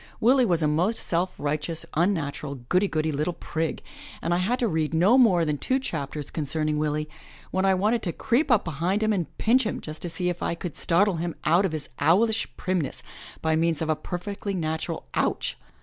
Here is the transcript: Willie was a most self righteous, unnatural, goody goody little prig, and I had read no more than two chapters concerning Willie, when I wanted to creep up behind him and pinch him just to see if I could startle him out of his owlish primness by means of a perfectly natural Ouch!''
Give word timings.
Willie 0.19 0.47
was 0.47 0.63
a 0.63 0.67
most 0.67 0.97
self 0.97 1.35
righteous, 1.39 1.85
unnatural, 1.93 2.55
goody 2.69 2.87
goody 2.87 3.11
little 3.11 3.33
prig, 3.33 3.83
and 4.19 4.33
I 4.33 4.39
had 4.39 4.59
read 4.63 4.95
no 4.95 5.15
more 5.15 5.45
than 5.45 5.59
two 5.59 5.77
chapters 5.77 6.31
concerning 6.31 6.79
Willie, 6.79 7.07
when 7.51 7.65
I 7.65 7.75
wanted 7.75 8.01
to 8.01 8.11
creep 8.11 8.49
up 8.49 8.65
behind 8.65 9.03
him 9.03 9.13
and 9.13 9.37
pinch 9.37 9.63
him 9.63 9.79
just 9.79 10.01
to 10.01 10.09
see 10.09 10.27
if 10.27 10.41
I 10.41 10.55
could 10.55 10.75
startle 10.75 11.17
him 11.17 11.35
out 11.45 11.67
of 11.67 11.71
his 11.71 11.89
owlish 11.99 12.47
primness 12.57 13.03
by 13.43 13.55
means 13.55 13.79
of 13.79 13.89
a 13.91 13.95
perfectly 13.95 14.55
natural 14.55 15.05
Ouch!'' 15.13 15.55